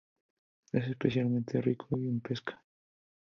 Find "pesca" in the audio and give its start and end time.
2.21-2.59